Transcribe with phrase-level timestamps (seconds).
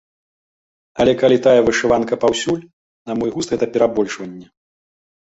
[1.03, 2.63] Але калі тая вышыванка паўсюль,
[3.11, 4.47] на мой густ гэта перабольшванне.